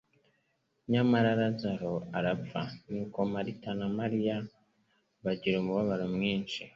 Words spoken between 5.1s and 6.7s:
bagira umubabaro mwinshi;